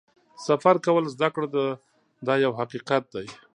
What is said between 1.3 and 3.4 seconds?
کړه ده دا یو حقیقت دی.